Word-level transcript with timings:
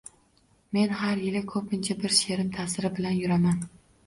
–Men 0.77 0.95
har 1.01 1.21
yili, 1.25 1.41
ko‘pincha 1.51 1.97
bir 2.01 2.17
she’rim 2.21 2.51
ta’siri 2.57 2.93
bilan 2.97 3.21
yuraman. 3.23 3.63